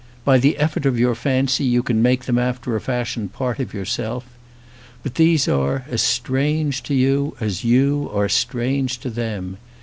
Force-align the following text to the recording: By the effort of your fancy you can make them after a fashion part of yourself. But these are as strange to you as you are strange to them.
By 0.25 0.39
the 0.39 0.57
effort 0.57 0.87
of 0.87 0.97
your 0.97 1.13
fancy 1.13 1.63
you 1.63 1.83
can 1.83 2.01
make 2.01 2.23
them 2.25 2.39
after 2.39 2.75
a 2.75 2.81
fashion 2.81 3.29
part 3.29 3.59
of 3.59 3.71
yourself. 3.71 4.25
But 5.03 5.13
these 5.13 5.47
are 5.47 5.85
as 5.91 6.01
strange 6.01 6.81
to 6.89 6.95
you 6.95 7.37
as 7.39 7.63
you 7.63 8.09
are 8.11 8.27
strange 8.27 8.97
to 9.01 9.11
them. 9.11 9.57